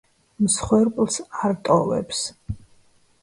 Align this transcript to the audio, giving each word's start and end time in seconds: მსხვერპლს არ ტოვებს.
მსხვერპლს 0.45 1.19
არ 1.49 1.53
ტოვებს. 1.69 2.25